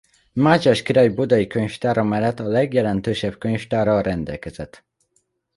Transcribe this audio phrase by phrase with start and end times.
[0.33, 4.83] Mátyás király budai könyvtára mellett a legjelentősebb könyvtárral rendelkezett.